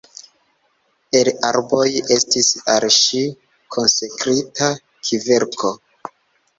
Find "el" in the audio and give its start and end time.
1.19-1.29